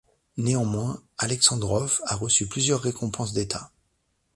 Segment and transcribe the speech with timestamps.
[0.37, 3.69] Néanmoins, Alexandrov a reçu plusieurs récompenses d'État.